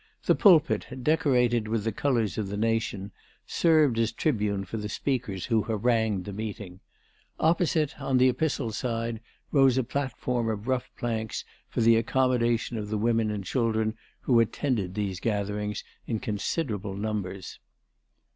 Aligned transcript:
The 0.25 0.33
pulpit, 0.33 0.87
decorated 1.03 1.67
with 1.67 1.83
the 1.83 1.91
colours 1.91 2.39
of 2.39 2.47
the 2.47 2.57
Nation, 2.57 3.11
served 3.45 3.99
as 3.99 4.11
tribune 4.11 4.65
for 4.65 4.77
the 4.77 4.89
speakers 4.89 5.45
who 5.45 5.61
harangued 5.61 6.25
the 6.25 6.33
meeting. 6.33 6.79
Opposite, 7.39 8.01
on 8.01 8.17
the 8.17 8.27
Epistle 8.27 8.71
side, 8.71 9.21
rose 9.51 9.77
a 9.77 9.83
platform 9.83 10.49
of 10.49 10.67
rough 10.67 10.89
planks, 10.97 11.45
for 11.69 11.81
the 11.81 11.97
accommodation 11.97 12.77
of 12.79 12.89
the 12.89 12.97
women 12.97 13.29
and 13.29 13.43
children, 13.45 13.93
who 14.21 14.39
attended 14.39 14.95
these 14.95 15.19
gatherings 15.19 15.83
in 16.07 16.17
considerable 16.19 16.95
numbers. 16.95 17.59